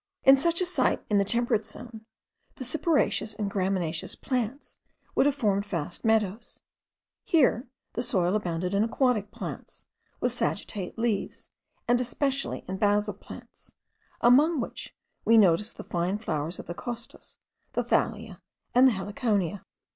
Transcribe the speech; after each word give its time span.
In 0.23 0.35
such 0.35 0.61
a 0.61 0.65
site 0.65 1.03
in 1.11 1.19
the 1.19 1.23
temperate 1.23 1.63
zone, 1.63 2.07
the 2.55 2.63
cyperaceous 2.63 3.35
and 3.37 3.51
gramineous 3.51 4.15
plants 4.19 4.79
would 5.13 5.27
have 5.27 5.35
formed 5.35 5.63
vast 5.63 6.03
meadows; 6.03 6.63
here 7.23 7.67
the 7.93 8.01
soil 8.01 8.33
abounded 8.35 8.73
in 8.73 8.83
aquatic 8.83 9.29
plants, 9.29 9.85
with 10.19 10.31
sagittate 10.31 10.97
leaves, 10.97 11.51
and 11.87 12.01
especially 12.01 12.65
in 12.67 12.77
basil 12.77 13.13
plants, 13.13 13.75
among 14.21 14.59
which 14.59 14.95
we 15.23 15.37
noticed 15.37 15.77
the 15.77 15.83
fine 15.83 16.17
flowers 16.17 16.57
of 16.57 16.65
the 16.65 16.73
costus, 16.73 17.37
the 17.73 17.83
thalia, 17.83 18.41
and 18.73 18.87
the 18.87 18.93
heliconia. 18.93 19.63